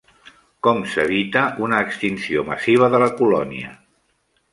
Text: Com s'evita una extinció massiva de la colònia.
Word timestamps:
Com 0.67 0.79
s'evita 0.93 1.43
una 1.65 1.81
extinció 1.87 2.45
massiva 2.47 2.89
de 2.95 3.03
la 3.05 3.11
colònia. 3.21 3.71